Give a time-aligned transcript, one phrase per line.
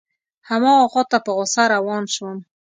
[0.49, 2.37] هماغه خواته په غوسه روان شوم.